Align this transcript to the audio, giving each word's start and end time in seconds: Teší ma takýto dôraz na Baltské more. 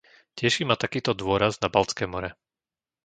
Teší 0.39 0.63
ma 0.65 0.73
takýto 0.83 1.11
dôraz 1.21 1.53
na 1.63 1.67
Baltské 1.75 2.05
more. 2.13 2.29